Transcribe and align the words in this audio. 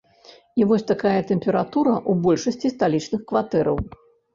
І 0.61 0.65
вось 0.71 0.87
такая 0.93 1.21
тэмпература 1.33 1.95
ў 2.09 2.25
большасці 2.27 2.67
сталічных 2.77 3.21
кватэраў. 3.33 3.77